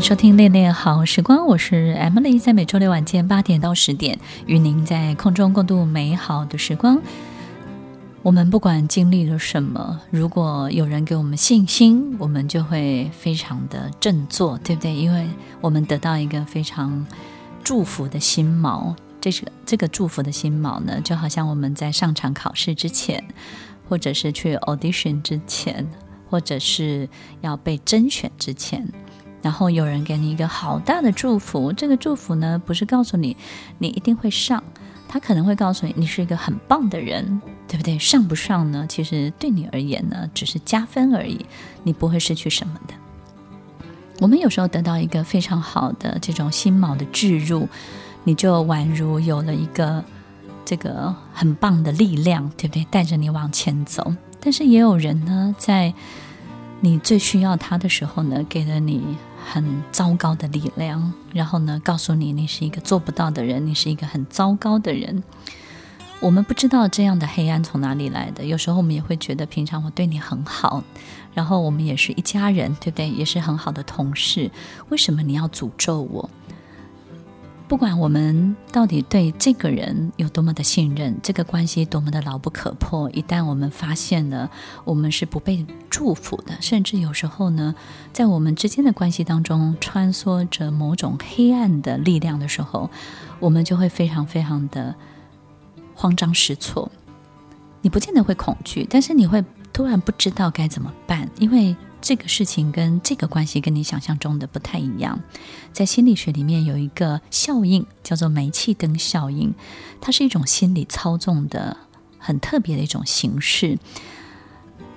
[0.00, 7.00] 收听《恋恋好时光》，我是 Emily，在每周六晚间八点到十点，与您在空中共度美好的时光。
[8.22, 14.94] 我们不管经历了什么，如果有人给我们信心，我们就会非常的振作，对不对？
[14.94, 15.28] 因为
[15.60, 17.06] 我们得到一个非常
[17.62, 18.94] 祝福的心锚。
[19.20, 23.22] 这个这个祝福的心锚呢，就好像我们在上场考试之前，
[23.86, 25.86] 或者是去 audition 之前，
[26.30, 27.06] 或者是
[27.42, 28.88] 要被甄选之前，
[29.42, 31.72] 然后有人给你一个好大的祝福。
[31.72, 33.36] 这个祝福呢，不是告诉你
[33.78, 34.62] 你一定会上。
[35.12, 37.98] 他可能会告诉你，你是一个很棒的人，对不对？
[37.98, 38.86] 上不上呢？
[38.88, 41.44] 其实对你而言呢，只是加分而已，
[41.82, 42.94] 你不会失去什么的。
[44.20, 47.68] 我们有时候得到一个非常好的这种心锚的置入，
[48.22, 50.04] 你就宛如有了一个
[50.64, 52.84] 这个很棒的力量，对不对？
[52.88, 54.14] 带着你往前走。
[54.38, 55.92] 但是也有人呢，在
[56.78, 59.02] 你最需要他的时候呢，给了你。
[59.44, 65.22] 很糟糕的力量，然后呢，告诉你你是一个做不到的人，你是一个很糟糕的人。
[66.20, 68.44] 我们不知道这样的黑暗从哪里来的。
[68.44, 70.84] 有时候我们也会觉得，平常我对你很好，
[71.32, 73.08] 然后我们也是一家人，对不对？
[73.08, 74.50] 也是很好的同事，
[74.90, 76.28] 为什么你要诅咒我？
[77.70, 84.50] 不管我们到底对这个人有多么的信任，这个关系多么的牢不可破，一旦我们发现了
[84.84, 87.72] 我们是不被祝福的，甚至有时候呢，
[88.12, 92.90] 在我们之间的关系当中穿梭着某种黑暗的力量的时候，
[93.38, 94.92] 我们就会非常非常的
[95.94, 96.90] 慌张失措。
[97.82, 101.76] 你不见得会恐惧，但是你会突然不知道该怎么办，因为。
[102.02, 105.20] 这个事情跟这个关系跟你想象中的不太一样，
[105.72, 109.54] 在心理学里面有一个效应叫做煤气灯效应，
[110.00, 111.76] 它是一种心理操纵的
[112.18, 113.78] 很特别的一种形式。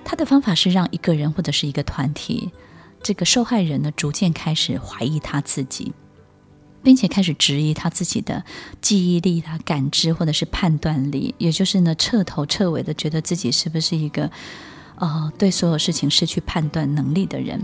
[0.06, 2.52] 它的方法是让一个人或者是一个团体，
[3.02, 5.94] 这个受害人呢逐渐开始怀疑他自己，
[6.82, 8.46] 并且开始质疑他自己的
[8.82, 14.32] 记忆力、他感知或者是判断力，也就是呢彻头彻尾的觉得自己是不是一个。
[15.04, 17.60] 呃，对所有事情失去判断能力的人，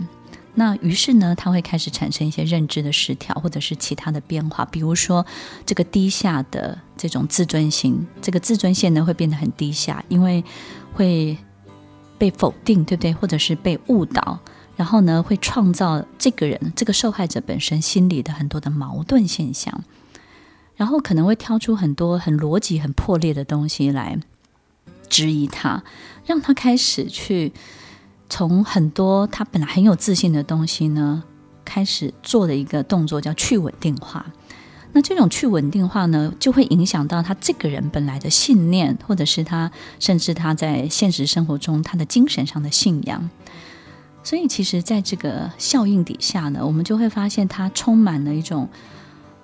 [0.56, 5.26] 那于是呢，他会开始产生一些认知的失调，或者是其他的变化，比如说
[5.66, 10.44] 这个低下的这种自尊心，这个自尊线呢会变得很低下，因为
[10.92, 11.38] 会
[12.18, 13.14] 被否定，对不对？
[13.14, 14.38] 或者是被误导，
[14.76, 19.82] 然后呢会创造这个人这个受害者本身心里的很多的矛盾现象，
[20.76, 24.20] 然后可能会挑出很多很逻辑很破裂的东西来。
[25.09, 25.84] 质疑他，
[26.25, 27.52] 让他开始去
[28.30, 31.24] 从很多他本来很有自信的东西呢，
[31.66, 34.25] 开始做的一个动作叫去稳定化。
[34.92, 43.30] 那这种去稳定化呢，就会影响到他这个人本来的信念，或者是他甚至他在现实生活中他的精神上的信仰。
[44.24, 48.68] 所以，其实在这个效应底下呢，我们就会发现他充满了一种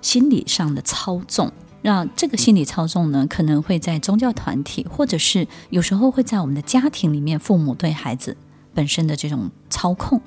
[0.02, 1.52] 心理上的操纵。
[1.86, 8.36] 那这个心理操纵呢，可能会在宗教团体，或者是有时候会在我们的家庭里面，父母对孩子
[8.74, 10.20] 本身的这种操控，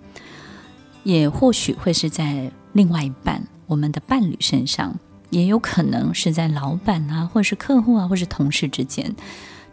[1.04, 4.98] 也或许会是在另外一半，我们的伴侣身上，
[5.32, 9.14] 也有可能是在老板啊，或是客户啊，或是同事之间，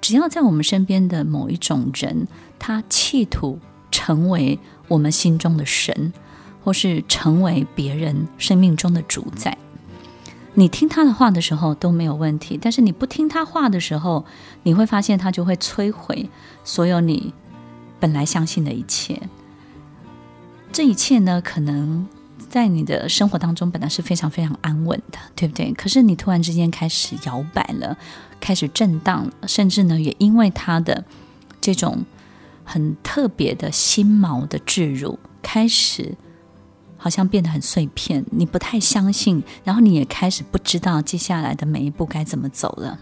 [0.01, 2.27] 只要在我们身边的某一种人，
[2.59, 3.61] 他企图
[3.93, 4.59] 成为
[4.89, 6.13] 我们心中的神，
[6.65, 9.57] 或是成为别人生命中的主宰。
[10.58, 14.25] 你听他的话的时候都没有问题，但是你不听他话的时候，
[14.62, 16.31] 你会发现他就会摧毁
[16.64, 17.35] 所有你
[18.00, 19.20] 本来相信的一切。
[20.73, 22.08] 这一切呢，可能
[22.49, 25.70] 在你的生活当中本来是非常非常安稳的，对不对？
[25.75, 27.99] 可是你突然之间开始摇摆了，
[28.41, 31.05] 开始震荡，甚至呢，也因为他的
[31.61, 32.06] 这种
[32.64, 36.17] 很特别的心锚的置入，开始。
[36.96, 43.00] 好像变得很碎片，你不太相信，然后你也开始不知道接下来的每一步该怎么走了。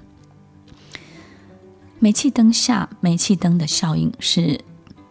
[1.99, 4.61] 煤气灯下，煤气灯的效应是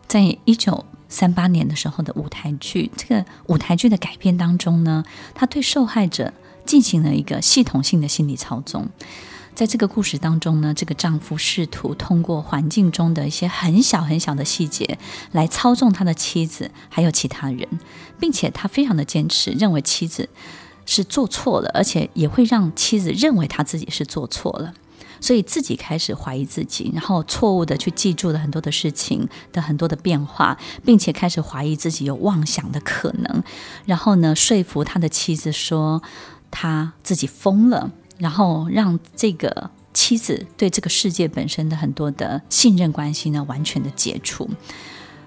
[0.08, 2.92] 在一九三八年的时候的舞台剧。
[2.96, 5.04] 这个舞台剧的改编当中呢，
[5.34, 6.32] 他对受害者
[6.66, 8.88] 进行了一个系统性的心理操纵。
[9.56, 14.98] 在这个故事当中呢，这个丈夫试图通过环境中的一些很小很小的细节
[15.32, 17.68] 来操纵他的妻子，还有其他人，
[18.20, 20.28] 并且他非常的坚持，认为妻子
[20.86, 24.74] 是做错了，而且也会让妻子认为他自己是做错了。
[25.22, 33.44] 所以自己开始怀疑自己，然后错误的去记住了很多的事情的很多的变化，并且开始怀疑自己有妄想的可能，
[33.86, 36.04] 然后呢，说服他的妻子说
[36.52, 37.92] 他自己疯了，
[38.24, 44.50] 然后让这个妻子对这个世界本身的很多的信任关系呢完全的解除。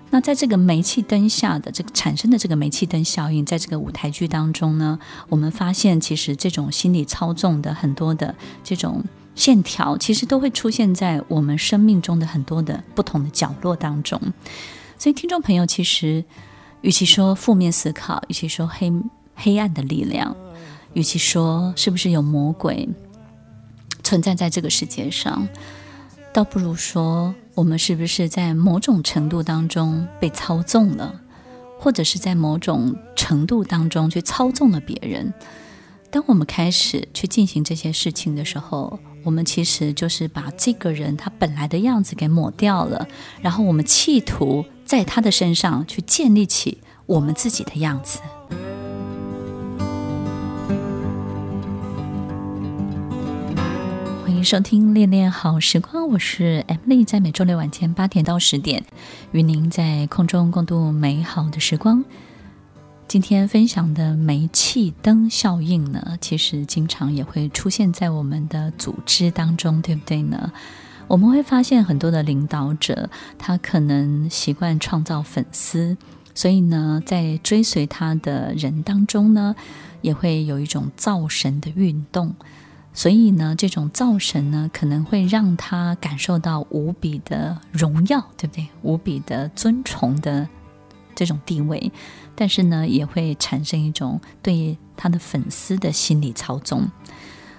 [0.09, 4.99] 那在这个煤气灯下的这个产生的这个煤气灯效应，在这个舞台剧当中呢，
[5.29, 8.35] 我们发现其实这种心理操纵的很多的
[8.65, 9.05] 这种。
[9.37, 14.19] 线条其实都会出现在我们生命中的很多的不同的角落当中，
[14.97, 16.25] 所以听众朋友，其实
[16.81, 18.91] 与其说负面思考，与其说黑
[19.35, 20.35] 黑暗的力量，
[20.97, 22.89] 与其说是不是有魔鬼
[24.03, 25.47] 存在在这个世界上，
[26.33, 31.21] 倒不如说我们是不是在某种程度当中被操纵了，
[31.79, 35.35] 或者是在某种程度当中去操纵了别人。
[36.11, 43.07] 当我们开始去进行这些事情的时候，我们其实就是把这个人他本来的样子给抹掉了，
[43.43, 48.21] 然后我们企图在他的身上去建立起我们自己的样子。
[54.47, 58.85] 收听《恋恋好时光》，我是 Emily，在每周六晚间八点到十点，
[59.33, 62.05] 与您在空中共度美好的时光。
[63.09, 70.53] 今天分享的煤气灯效应呢，其实经常也会出现在我们的组织当中，对不对呢？
[71.09, 75.97] 我们会发现很多的领导者，他可能习惯创造粉丝，
[76.37, 79.57] 所以呢，在追随他的人当中呢，
[80.03, 82.33] 也会有一种造神的运动。
[82.99, 88.67] 所以呢，这种造神呢，可能会让他感受到无比的荣耀，对不对？
[88.81, 90.49] 无比的尊崇的
[91.15, 91.93] 这种地位。
[92.35, 96.91] 但是呢，也会产生一种对他的粉丝的心理操纵，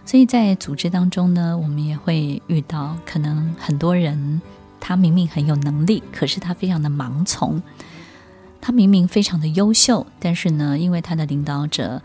[0.07, 4.41] 所以在组织当中呢，我们也会遇到可能很多人，
[4.79, 7.61] 他明明很有能力，可是他非常的盲从，
[8.59, 12.01] 他明明非常的优秀，但是呢，因为他的领导者。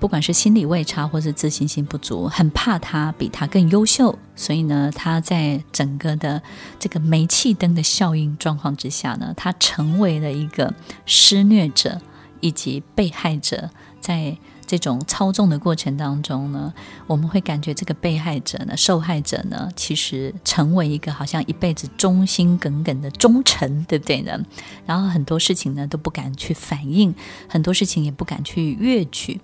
[0.00, 6.42] 不管是心理位差或是自信心不足，很怕他比他更优秀，所以呢，他在整个的
[6.78, 10.74] 这个煤气灯的效应状况之下呢，他成为了一个
[11.06, 12.00] 施虐者
[12.40, 13.70] 以及被害者。
[14.00, 14.36] 在
[14.66, 16.74] 这种操纵的过程当中呢，
[17.06, 24.38] 我们会感觉这个被害者呢、受害者呢，其实成为一个好像一辈子忠心耿耿的忠臣，对不对呢？
[24.84, 27.14] 然后很多事情呢都不敢去反应，
[27.48, 29.40] 很多事情也不敢去越矩。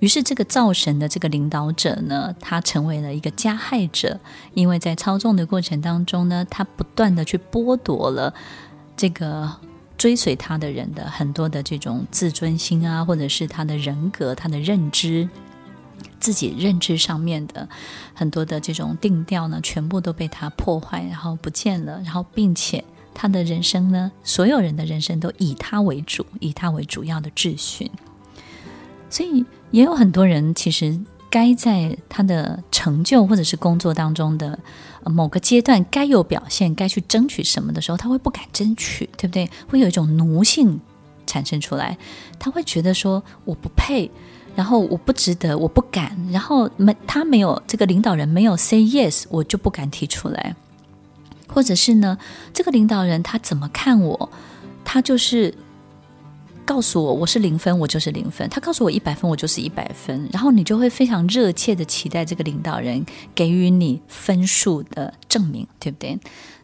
[0.00, 4.18] 于是，这个造神的这个领导者呢，他成为了一个加害者，
[4.54, 8.34] 因为在操纵的过程当中呢，他不断的去剥夺了
[8.96, 9.50] 这个
[9.98, 15.28] 追随他的人的很多的这种自尊心啊，或者是他的人格、他的认知，
[16.18, 17.68] 自己认知上面的
[18.14, 22.82] 很多的这种定调呢，全部都被他破坏，然后不见了，然后并且
[23.12, 27.90] 他的人生呢，所有人的人生都以他为主，以他为主要的秩序，
[29.10, 29.44] 所以。
[29.72, 30.98] 也有很多人，其实
[31.30, 34.58] 该在他的成就或者是工作当中的
[35.04, 39.48] 某个阶段该有表现，该去争取什么的时候，他会不敢争取，对不对？
[39.68, 40.80] 会有一种奴性
[41.24, 41.96] 产生出来，
[42.40, 44.10] 他会觉得说我不配，
[44.56, 50.56] 然后我不值得，我不敢，然后没他没有这个领导人没有 say yes，我就不敢提出来，
[51.46, 52.18] 或者是呢，
[52.52, 54.28] 这个领导人他怎么看我，
[54.84, 55.54] 他就是。
[56.70, 58.48] 告诉我我是零分，我就是零分。
[58.48, 60.28] 他告诉我一百分，我就是一百分。
[60.32, 66.16] 然后你就会非常热切的期待这个领导人给予你分数的证明，对不对？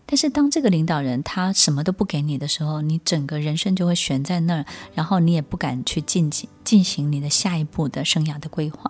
[0.06, 8.88] 但是当这个领导人他什么都不给你的时候，你整个人生就会悬在那儿，然后你也不敢去进行进行你的下一步的生涯的规划。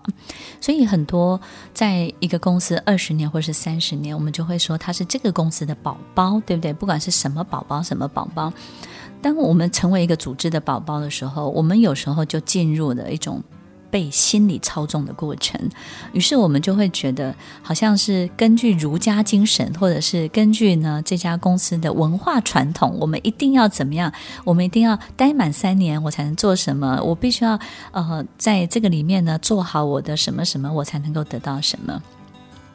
[0.60, 1.40] 所以很多
[1.72, 6.74] 在一个公司二十年或是三十年，我们就会说他是这个公司的宝宝，对不对？
[6.74, 8.52] 不管是什么宝宝，什么宝宝。
[9.26, 13.42] 当我们成为一个组织的宝宝的时候，我们有时候就进入了一种
[13.90, 15.60] 被心理操纵的过程。
[16.12, 24.12] 于是我们就会觉得，好像是根据儒家精神，或者是根据呢这家公司的文化传统，我们一定要怎么样？
[24.44, 27.02] 我们一定要待满三年，我才能做什么？
[27.02, 27.58] 我必须要
[27.90, 32.00] 呃在这个里面呢做好我的什么什么，我才能够得到什么？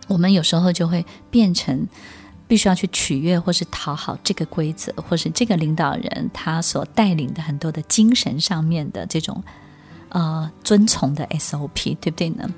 [0.10, 1.88] 我们有时候就会变成。
[2.52, 9.42] 必须要去取悦或是讨好这个规则，或是这个领导人他所带领的很多的精神上面的这种
[10.10, 12.54] 呃遵从的 SOP，对不对呢？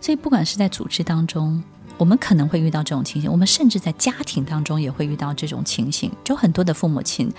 [0.00, 1.62] 所以不管是在组织当中，
[1.98, 6.10] 我们可能会遇到这种情形，我们甚至在家庭当中也会遇到这种情形。
[6.24, 7.30] 就很多的父母亲，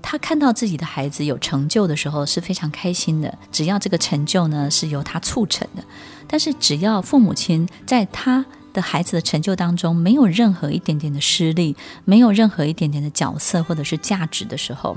[0.00, 5.84] 他看到自己的孩子有成就的时候是非常开心的，只要这个成就呢是由他促成的。
[6.26, 14.96] 但是只要父母亲在他的孩子的成就当中没有任何一点点的失利，没有任何一点点的角色或者是价值的时候，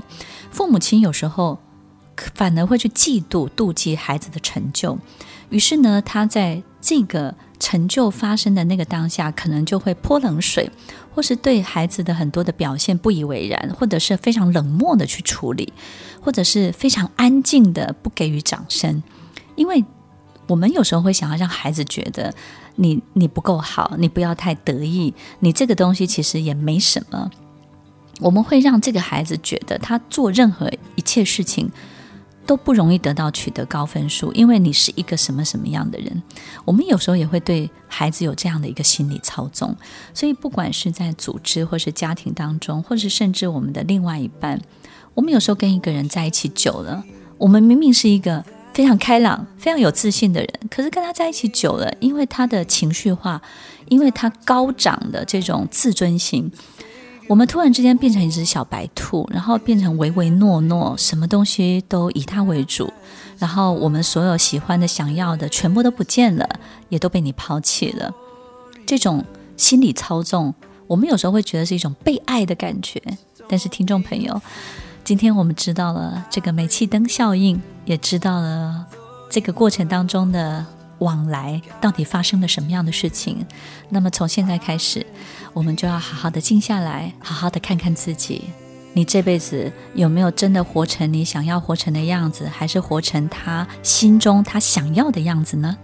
[0.52, 1.58] 父母亲有时候
[2.34, 4.98] 反而会去嫉妒、妒忌孩子的成就。
[5.48, 10.70] 于是呢，他在这个成就发生的那个当下，可能就会泼冷水，
[11.12, 15.72] 或是对孩子的很多的表现不以为然，或者是非常冷漠的去处理，
[16.20, 19.02] 或者是非常安静的不给予掌声。
[19.56, 19.84] 因为
[20.46, 22.34] 我们有时候会想要让孩子觉得
[22.80, 27.30] 你你不够好，你不要太得意，你这个东西其实也没什么。
[28.20, 31.70] 我们会让这个孩子觉得他做任何一切事情。
[32.46, 36.20] 都不容易得到取得高分数，因为你是一个什么什么样的人。
[36.64, 39.76] 我们有时候也会对孩子有这样的一个心理操纵，
[40.12, 44.60] 所以不管是在组织或是家庭当中，或是甚至我们的另外一半，
[45.14, 47.04] 我们有时候跟一个人在一起久了，
[47.38, 53.40] 我们明明是一个非常开朗、非常有自信的人，可是跟他在一起久了，因为他的情绪化，
[53.88, 56.50] 因为他高涨的这种自尊心。
[57.28, 62.92] 我们突然之间变成一只小白兔，然后变成唯唯诺诺，什么东西都以他为主，
[63.38, 66.48] 然后我们所有喜欢的、想要的全部都不见了，
[66.88, 68.12] 也都被你抛弃了。
[68.84, 69.24] 这种
[69.56, 70.52] 心理操纵，
[70.88, 73.00] 我们有时候会觉得是一种被爱的感觉。
[73.48, 74.40] 但是，听众朋友，
[75.10, 78.86] 今天我们知道了这个煤气灯效应，也知道了
[79.28, 80.64] 这个过程当中的。
[81.00, 83.44] 往来到底发生了什么样的事情？
[83.88, 85.04] 那么从现在开始，
[85.52, 88.44] 我们就要好好的静下来，好好的看看自己。
[88.92, 95.76] 你这辈子有没有真的活成你想要活成的样子，还是活成他心中他想要的样子呢？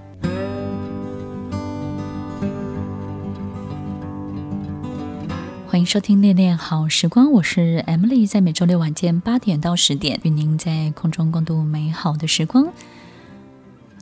[5.87, 12.67] 收听《恋恋好时光》，我是 Emily，在每周六晚间八点到十点，与您在空中共度美好的时光。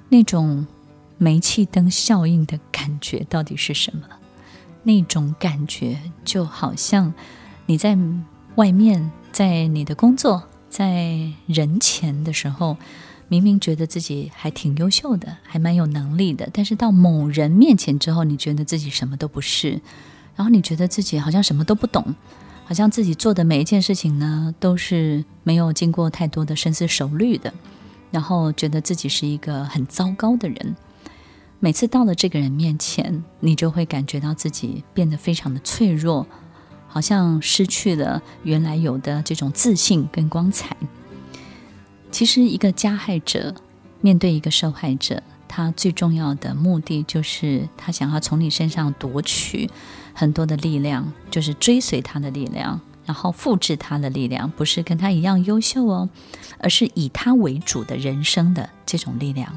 [0.09, 0.67] 那种。
[1.17, 4.03] 煤气灯效应的感觉到底是什么？
[4.83, 7.15] 那种感觉就好像
[7.67, 7.97] 你在
[8.57, 12.77] 外面，在你的工作，在人前的时候，
[13.29, 19.81] 明明觉得自己还挺优秀的，还蛮有能力的，但是到某人面前之后，你觉得自己什么都不是，
[20.37, 22.15] 然后你觉得自己好像什么都不懂，
[22.65, 27.53] 好像自己做的每一件事情呢，都是没有经过太多的深思熟虑的，
[28.11, 30.77] 然后觉得自己是一个很糟糕的人。
[31.61, 36.27] 每次到了这个人面前，你就会感觉到自己变得非常的脆弱，
[36.89, 40.77] 好像失去了原来有的这种自信跟光彩。
[42.11, 43.55] 其实，一个加害者
[44.01, 49.71] 面对一个受害者，他最重要的目的就是他想要从你身上夺取
[50.15, 56.09] 很多的力量，就是追随他的力量，然后复制他的力量，不是跟他一样优秀哦，
[56.59, 59.53] 而是以他为主的人生的这种力量。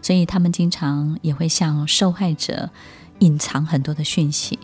[0.00, 2.70] 所以他们经常也会向受害者
[3.18, 4.56] 隐藏很多的讯息，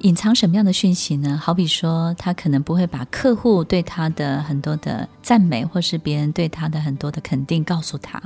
[0.00, 1.40] 隐藏什么样的讯息呢？
[1.40, 8.20] 好比说，他可能不会把客户对他的很多的赞美，或是别人对他的很多的肯定告诉他，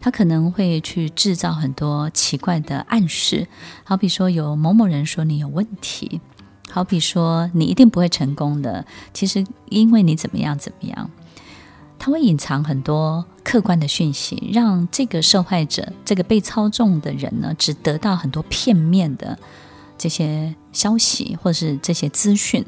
[0.00, 3.46] 他可能会去制造很多奇怪的暗示，
[3.84, 6.20] 好比说有某某人说你有问题，
[6.70, 11.10] 好比说你一定不会成功的，其实因为你怎么样怎么样。
[12.00, 19.36] 他会隐藏很多客观的讯息，让这个受害者、这个被操纵的人呢，只得到很多片面的
[19.98, 22.64] 这些消息或是这些资讯。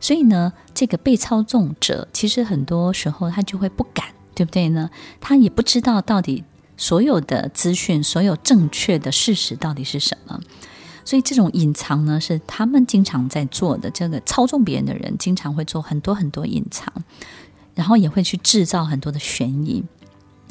[0.00, 4.90] 所以呢，这个被操纵者其实很多时候他就会不敢，对不对呢？
[5.20, 6.42] 他也不知道到底
[6.82, 10.40] 所有的资讯、所有正确的事实到底是什么。
[11.04, 13.88] 所以这种隐藏呢，是他们经常在做的。
[13.90, 16.92] 这个操纵别人的人经常会做很多很多隐藏。
[17.74, 19.82] 然后也会去制造很多的悬疑。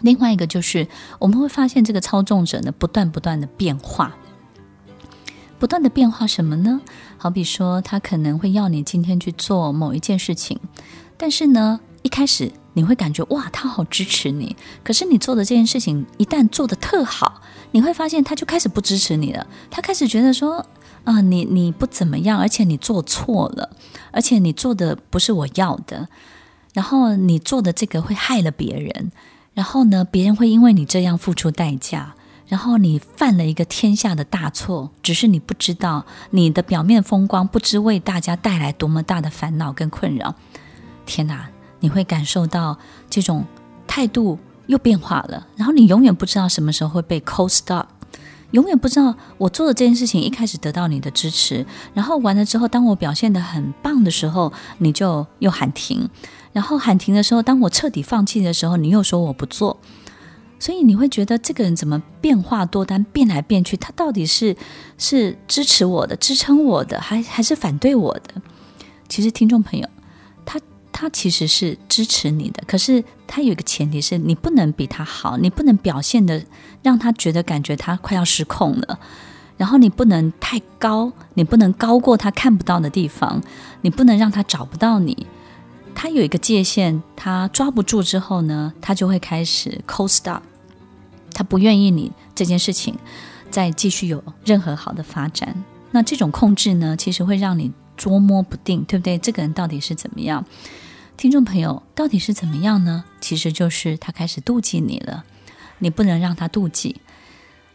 [0.02, 0.88] 另外一个就是，
[1.20, 4.16] 我们会发现这个操纵者呢，不断不断的变化，
[5.60, 6.82] 不断的变化什么呢？
[7.20, 10.60] 好比说，他可能会要你今天去做某一件事情，
[11.16, 14.56] 但是呢，一开始你会感觉哇，他好支持你。
[14.84, 19.46] 可是你做的这件事情一旦做得特好，你会发现他就开始不支持你了。
[19.70, 20.66] 他开始觉得说，
[21.04, 23.70] 啊、你你不怎么样，而且你做错了，
[24.12, 26.08] 而且你做的不是我要的。
[26.74, 29.12] 然后你做的这个会害了别人，
[29.54, 32.16] 然后呢，别人会因为你这样付出代价，
[32.48, 40.36] 然后你犯了一个天下的大错，只是你不知道，你的表面风光不知为大家带来多么大的烦恼跟困扰。
[41.06, 41.50] 天哪，
[41.82, 42.78] 你会感受到
[43.10, 43.46] 这种
[43.86, 47.88] 态度又变化了，然后你永远不知道什么时候会被 cold stop，
[48.52, 56.10] 永远不知道我做的这件事情一开始得到你的支持，然后完了之后，当我表现得很棒的时候，你就又喊停，
[56.54, 59.78] 然后喊停的时候，当我彻底放弃的时候，你又说我不做。
[60.60, 64.56] 所以你会觉得这个人怎么变化多端，变来变去，他到底是
[64.96, 68.40] 是支持我的、支撑我的，还还是反对我的？
[69.10, 69.90] 其实听众朋友，
[70.92, 76.44] 他其实是支持你的，可是他有一个前提是你不能比他好，你不能表现的
[76.84, 79.00] 让他觉得感觉他快要失控了，
[79.58, 83.42] 然后你不能太高，你不能高过他看不到的地方，
[83.82, 85.26] 你不能让他找不到你。
[85.94, 90.42] 他有一个界限，他抓不住之后呢，他就会开始 cold stop。
[91.34, 92.96] 他不愿意你这件事情
[93.50, 99.18] 再继续有任何好的发展，那这种控制呢，其实会让你捉摸不定，对不对？
[99.18, 100.46] 这个人到底是怎么样？
[101.18, 103.04] 听众朋友，到底是怎么样呢？
[103.20, 105.24] 其实就是他开始妒忌你了，
[105.80, 107.02] 你不能让他妒忌。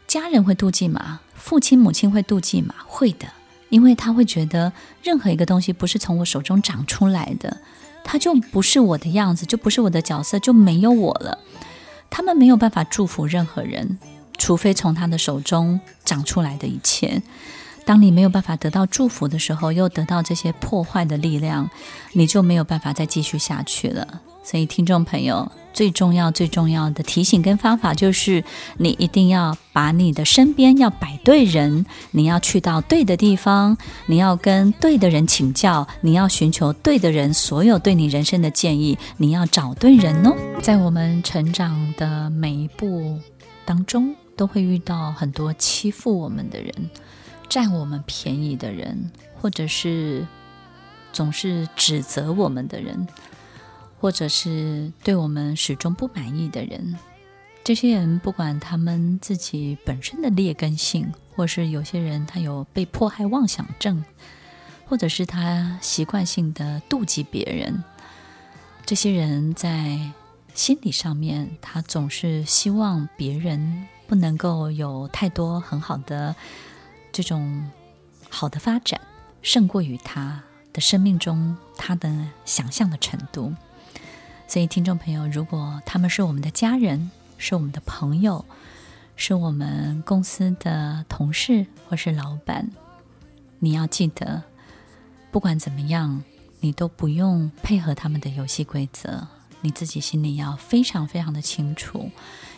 [0.08, 1.20] 家人会妒忌吗？
[1.34, 2.74] 父亲母亲会妒忌吗？
[2.86, 3.28] 会的，
[3.68, 7.58] 因为他会觉得任何一个东西不是从我手中长出来的，
[8.02, 11.38] 他就不是我的样子，就不是我的角色，就没有我了。
[12.10, 13.98] 他们没有办法祝福任何人，
[14.38, 17.22] 除非从他的手中长出来的一切。
[17.86, 21.70] 当你没有办法得到祝福的时候，又得到这些破坏的力量，
[22.12, 24.20] 你就没有办法再继续下去了。
[24.42, 28.44] 所以，听众朋友，最重要、最重要的提醒跟方法就是，
[28.78, 33.76] 你一定要把你的身边要摆对人，你要去到对的地方，
[34.06, 40.32] 你要跟对的人请教，你要寻求对的人所有对你人生的建议，你要找对人哦。
[40.62, 43.18] 在我们成长的每一步
[43.64, 46.72] 当中，都会遇到很多欺负我们的人，
[47.48, 49.10] 占我们便宜的人，
[49.40, 50.26] 或者是
[51.12, 53.06] 总是指责我们的人。
[53.98, 56.96] 或者是对我们始终不满意的人，
[57.64, 64.04] 这些人不管他们自己本身的劣根性，或是有些人他有被迫害妄想症，
[64.86, 67.82] 或者是他习惯性的妒忌别人，
[68.84, 69.98] 这些人在
[70.54, 76.36] 心理上面，他总是希望别人不能够有太多很好的
[77.16, 77.70] 这种
[78.28, 79.00] 好的发展，
[79.40, 80.42] 胜过于他
[80.74, 83.54] 的生命中他的想象的程度。
[84.46, 88.44] 所以，听众朋友，如果他们是我们的家人，是我们的朋友，
[89.16, 92.70] 是我们公司的同事或是老板，
[93.60, 94.42] 你要记得，
[95.30, 96.22] 不管怎么样，
[96.60, 99.26] 你都不用配合他们的游戏规则。
[99.66, 102.08] 你自己心里要非常非常的清楚，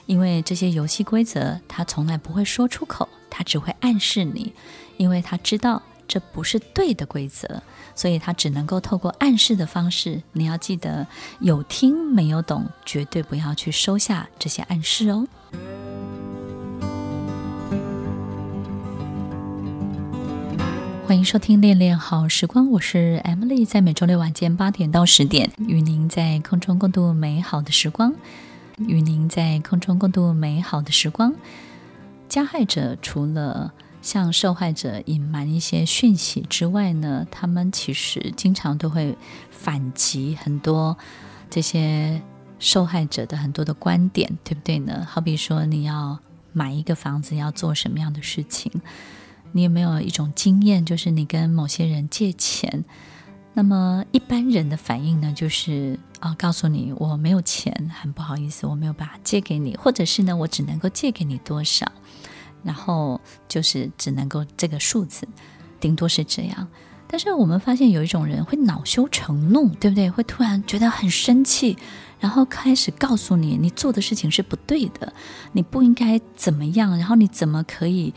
[0.04, 4.52] 因为这些游戏规则他从来不会说出口，他只会暗示你，
[4.98, 5.82] 因为他知道。
[6.06, 7.62] 这不是对的规则，
[7.94, 10.22] 所以他只能够透过暗示的方式。
[10.32, 11.06] 你要记得，
[11.40, 15.26] 有听没有懂，绝对不要去收下这些暗示哦。
[21.08, 28.12] 欢迎收听《恋恋好时光》，我是 Emily，在每周六晚间八点到十点，与您在空中共度美好的时光。
[28.76, 31.34] 与您在空中共度美好的时光。
[32.28, 39.16] 加害者除了向受害者隐瞒一些讯息之外呢，他们其实经常都会
[39.50, 40.94] 反击很多
[41.48, 42.20] 这些
[42.58, 45.06] 受害者的很多的观点，对不对呢？
[45.08, 46.18] 好比说，你要
[46.52, 48.70] 买一个房子，要做什么样的事情？
[49.52, 52.84] 你有没有一种经验，就是你跟某些人借钱，
[53.54, 61.90] 那么一般人的反应呢，就是啊，告诉你我没有钱，很不好意思，我没有办法借给你，或者是呢，我只能够借给你多少？
[62.62, 65.26] 然后就是只能够这个数字，
[65.80, 66.68] 顶多是这样。
[67.10, 70.10] 但是我们发现有一种人会恼羞成怒，对不对？
[70.10, 71.78] 会突然觉得很生气，
[72.20, 75.10] 然后开始告诉你你做的事情是不对的，
[75.52, 78.12] 你不应该怎么样，然后你怎么可以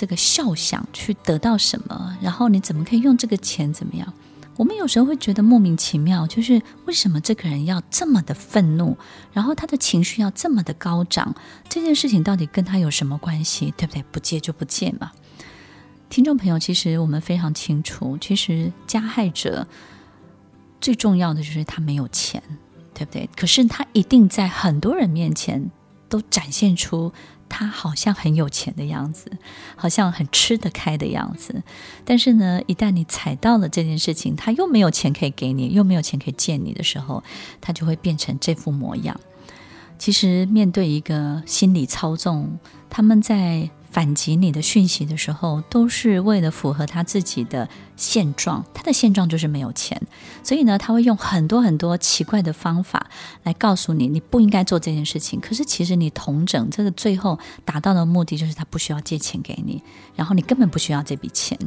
[0.00, 2.16] 这个笑想去得到什么？
[2.22, 4.10] 然后你怎么可以用这个钱怎么样？
[4.56, 8.96] 我们有时候会觉得莫名其妙，就是为什么这个人要这么的愤怒，
[9.34, 11.34] 然后他的情绪要这么的高涨？
[11.68, 13.74] 这件事情到底跟他有什么关系？
[13.76, 14.02] 对不对？
[14.10, 15.12] 不借就不借嘛。
[16.08, 19.66] 听众朋友，其实我们非常清楚，其实加害者
[20.80, 22.42] 最重要的就是他没有钱，
[22.94, 23.28] 对不对？
[23.36, 25.70] 可是他一定在很多人面前
[26.08, 27.12] 都展现出。
[27.50, 29.30] 他好像很有钱的样子，
[29.76, 31.62] 好像很吃得开的样子，
[32.06, 37.22] 但是呢，一旦你踩到了这件事情，他又没有钱可以给你，又没有钱可以见你的时候，
[37.60, 39.20] 他就会变成这副模样。
[39.98, 42.58] 其实面对一个心理操纵，
[42.88, 48.64] 他们在反击你的讯息的时候，都是为了符合他自己的现状。
[48.72, 50.00] 他的现状就是没有钱，
[50.42, 53.08] 所以呢，他会用很多很多奇怪的方法
[53.42, 55.40] 来告诉你，你不应该做这件事情。
[55.40, 59.82] 可是其实你同整这个最后达到的目的，就是他不需要借钱给你，
[60.14, 61.58] 然后你根本不需要这笔钱。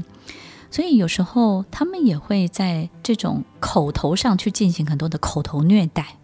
[0.72, 6.16] 所以有时候他们也会在这种口头上去进行很多的口头虐待。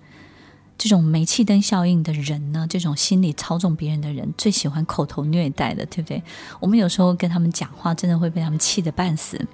[0.80, 6.24] 这种煤气灯效应的人呢，这种心理操纵别人的人，最喜欢口头虐待的，对不对？
[6.62, 9.46] 我们有时候跟他们讲话，真的会被他们气得半死。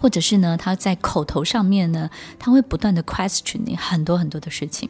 [0.00, 2.08] 或者是呢，他在口头上面呢，
[2.38, 4.88] 他会不断的 question 你很多很多的事情，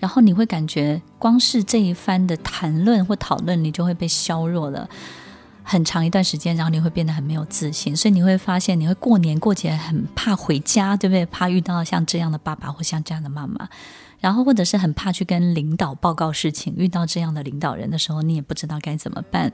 [0.00, 4.90] 然后你会感觉光是这一番的谈论或讨论，你就会被削弱了
[5.68, 7.94] 很长一段时间，然后你会变得很没有自信。
[7.96, 11.26] 所以你会发现，你会过年过节很怕回家，对不对？
[11.26, 13.68] 怕遇到像这样的爸爸或像这样的妈妈。
[14.20, 19.52] 然后，或者是很怕去跟领导报告事情，遇到这样的领导人的时候，你也不知道该怎么办。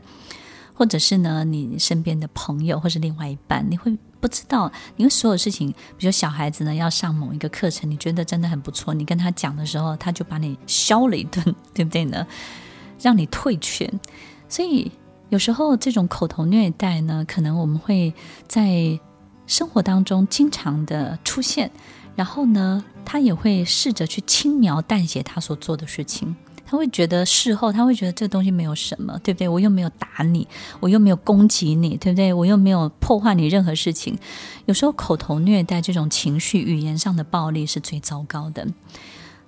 [0.74, 11.42] 或者是呢，你身边的朋友或是另外一半，你会不知道，因为所有事情，比如小孩子呢要上某一个课程，你觉得真的很不错，你跟他讲的时候，他就把你削了一顿，
[11.74, 12.26] 对不对呢？
[13.00, 13.88] 让你退权。
[14.48, 14.90] 所以
[15.32, 18.12] 有时候这种口头虐待呢，可能我们会
[18.46, 19.00] 在
[19.46, 21.70] 生活当中经常的出现。
[22.14, 26.36] 然后呢，他也会试着去轻描淡写他所做的事情。
[26.66, 29.48] 他会觉得事后，他会觉得这个东西没有什么，对不对？
[29.48, 30.46] 我又没有打你，
[30.80, 32.30] 我又没有攻击你，对不对？
[32.34, 34.18] 我又没有破坏你任何事情。
[34.66, 38.68] 有时候口头虐待这种情绪、语言上的暴力是最糟糕的。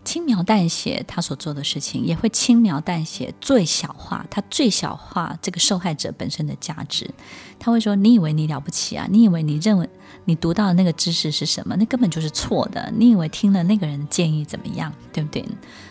[0.05, 7.11] 轻描淡写他所做的事情，也会轻描淡写最小化他最小化这个受害者本身的价值。
[7.59, 9.07] 他会说：“你以为你了不起啊？
[9.11, 9.89] 你以为你认为？”
[10.27, 11.77] 你读到的那个知识是什么？
[11.77, 12.91] 那根本就是错的。
[12.97, 14.91] 你以为听了那个人的建议怎么样？
[15.13, 15.45] 对不对？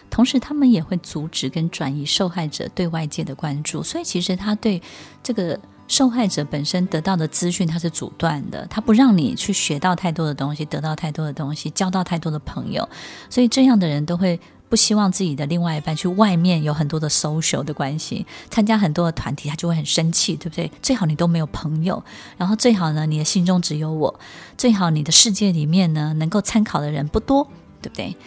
[0.10, 3.84] 同时，他们也会阻止跟转移受害者对外界的关注。
[3.84, 4.82] 所以，其实他对
[5.22, 8.66] 这个受害者本身得到的资讯，他是阻断的。
[8.68, 12.88] 他不让你去学到太多的东西，得到太多的东西，交到太多的朋友。
[13.30, 14.40] 所以，这样的人都会。
[14.70, 20.72] 不希望自己的另外一半去外面有很多的 social 的关系，参加很多的团体，他就会很生气，对不对？
[20.82, 22.04] 最好你都没有朋友，
[22.38, 24.20] 然后最好呢，你的心中只有我，
[24.58, 27.48] 最好你的世界里面呢，能够参考的人不多，
[27.84, 28.18] 对不对？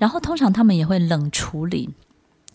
[0.00, 1.88] 然后通常他们也会冷处理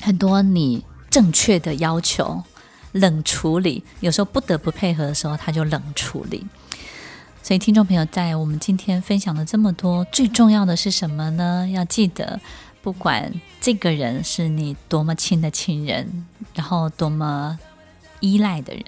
[0.01, 2.43] 很多你正确的要求，
[2.91, 6.45] 冷处理，有时候不得不配合的时候，他就冷处理。
[7.41, 11.67] 所以听众朋友，在我们今天分享了这么多，最重要的是什么呢？
[11.69, 12.39] 要记得。
[12.82, 17.60] 不管这个人是你多么亲的亲人，然后多么
[18.21, 18.84] 依赖的人，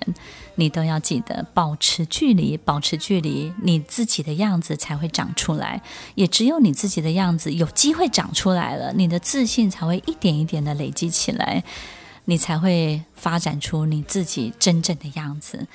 [0.55, 5.81] 你都要记得保持距离，保持距离，你自己的样子才会长出来。
[6.15, 11.61] 也只有你自己的样子有机会长出来了，你的自信才会一点一点的累积起来，
[12.31, 15.67] 你才会发展出你自己真正的样子。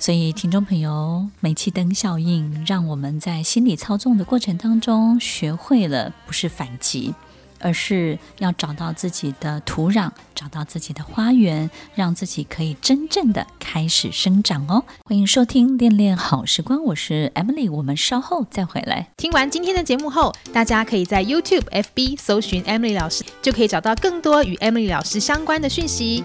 [0.00, 7.14] 所以，听众朋友，煤气灯效应让我们在心理操纵的过程当中，学会了不是反击，
[7.60, 14.84] 而是要找到自己的土壤，找到自己的花园，让自己可以真正的开始生长哦。
[15.04, 19.08] 欢迎收听《恋恋好时光》，我是 Emily，我们稍后再回来。
[19.16, 26.24] 听完今天的节目后，大家可以在 YouTube、FB 搜寻 Emily 老师，就可以找到更多与 Emily 老师相关的讯息。